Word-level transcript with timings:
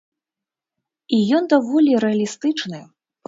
І 1.17 1.19
ён 1.39 1.43
даволі 1.53 1.91
рэалістычны. 2.07 2.81